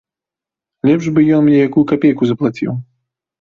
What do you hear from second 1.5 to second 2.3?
якую капейку